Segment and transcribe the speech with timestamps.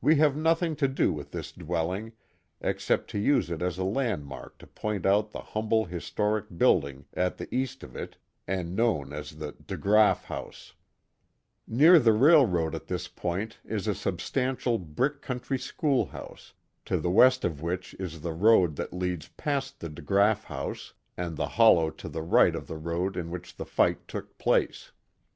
[0.00, 2.12] We have nothing to do with this dwelling
[2.60, 7.36] except to use it as a landmark to point out the humble historic building at
[7.36, 8.16] the east of it
[8.46, 10.74] and known as the DeGraaf house.
[11.66, 15.40] 66 The Mohawk Valley Near the railroad at this point is a substantial brick coun
[15.40, 16.54] try schoolhouse,
[16.84, 21.36] to the west of which is the road that leads past the DeGraaf house and
[21.36, 24.92] the hollow to the right of the road fn which the fight took place.